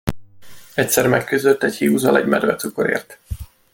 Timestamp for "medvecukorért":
2.27-3.19